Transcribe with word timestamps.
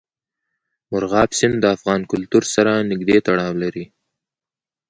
مورغاب 0.89 1.29
سیند 1.39 1.55
د 1.61 1.65
افغان 1.75 2.01
کلتور 2.11 2.43
سره 2.55 2.73
نږدې 2.91 3.17
تړاو 3.27 3.53
لري. 3.63 3.85